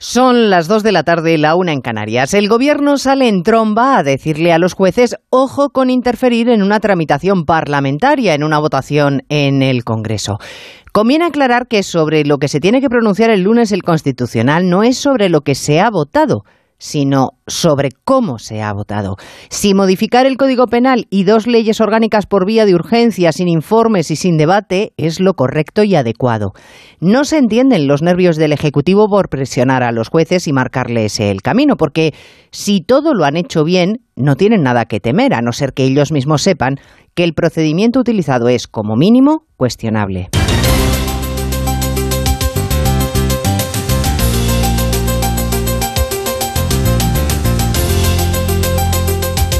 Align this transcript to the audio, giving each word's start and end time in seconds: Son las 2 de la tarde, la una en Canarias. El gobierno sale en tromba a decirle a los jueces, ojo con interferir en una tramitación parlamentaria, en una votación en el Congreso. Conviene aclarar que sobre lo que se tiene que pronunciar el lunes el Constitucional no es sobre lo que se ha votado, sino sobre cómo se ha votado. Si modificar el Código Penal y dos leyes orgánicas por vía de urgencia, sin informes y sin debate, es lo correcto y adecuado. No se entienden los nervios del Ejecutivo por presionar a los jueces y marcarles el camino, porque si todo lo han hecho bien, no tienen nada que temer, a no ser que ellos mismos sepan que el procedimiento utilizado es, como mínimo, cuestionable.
Son 0.00 0.48
las 0.48 0.68
2 0.68 0.84
de 0.84 0.92
la 0.92 1.02
tarde, 1.02 1.36
la 1.38 1.56
una 1.56 1.72
en 1.72 1.80
Canarias. 1.80 2.32
El 2.32 2.48
gobierno 2.48 2.98
sale 2.98 3.26
en 3.26 3.42
tromba 3.42 3.98
a 3.98 4.04
decirle 4.04 4.52
a 4.52 4.58
los 4.58 4.74
jueces, 4.74 5.16
ojo 5.28 5.70
con 5.70 5.90
interferir 5.90 6.48
en 6.50 6.62
una 6.62 6.78
tramitación 6.78 7.44
parlamentaria, 7.44 8.34
en 8.34 8.44
una 8.44 8.60
votación 8.60 9.22
en 9.28 9.60
el 9.60 9.82
Congreso. 9.82 10.38
Conviene 10.92 11.24
aclarar 11.24 11.66
que 11.66 11.82
sobre 11.82 12.24
lo 12.24 12.38
que 12.38 12.46
se 12.46 12.60
tiene 12.60 12.80
que 12.80 12.88
pronunciar 12.88 13.30
el 13.30 13.42
lunes 13.42 13.72
el 13.72 13.82
Constitucional 13.82 14.68
no 14.68 14.84
es 14.84 14.96
sobre 14.98 15.30
lo 15.30 15.40
que 15.40 15.56
se 15.56 15.80
ha 15.80 15.90
votado, 15.90 16.44
sino 16.78 17.30
sobre 17.46 17.90
cómo 18.04 18.38
se 18.38 18.62
ha 18.62 18.72
votado. 18.72 19.16
Si 19.50 19.74
modificar 19.74 20.26
el 20.26 20.36
Código 20.36 20.66
Penal 20.66 21.06
y 21.10 21.24
dos 21.24 21.46
leyes 21.46 21.80
orgánicas 21.80 22.26
por 22.26 22.46
vía 22.46 22.66
de 22.66 22.74
urgencia, 22.74 23.32
sin 23.32 23.48
informes 23.48 24.10
y 24.10 24.16
sin 24.16 24.36
debate, 24.36 24.92
es 24.96 25.20
lo 25.20 25.34
correcto 25.34 25.82
y 25.82 25.94
adecuado. 25.96 26.52
No 27.00 27.24
se 27.24 27.38
entienden 27.38 27.86
los 27.88 28.02
nervios 28.02 28.36
del 28.36 28.52
Ejecutivo 28.52 29.08
por 29.08 29.28
presionar 29.28 29.82
a 29.82 29.92
los 29.92 30.08
jueces 30.08 30.46
y 30.46 30.52
marcarles 30.52 31.20
el 31.20 31.42
camino, 31.42 31.76
porque 31.76 32.14
si 32.50 32.80
todo 32.80 33.14
lo 33.14 33.24
han 33.24 33.36
hecho 33.36 33.64
bien, 33.64 34.00
no 34.16 34.36
tienen 34.36 34.62
nada 34.62 34.84
que 34.86 35.00
temer, 35.00 35.34
a 35.34 35.42
no 35.42 35.52
ser 35.52 35.72
que 35.72 35.84
ellos 35.84 36.12
mismos 36.12 36.42
sepan 36.42 36.76
que 37.14 37.24
el 37.24 37.34
procedimiento 37.34 37.98
utilizado 38.00 38.48
es, 38.48 38.68
como 38.68 38.94
mínimo, 38.96 39.44
cuestionable. 39.56 40.28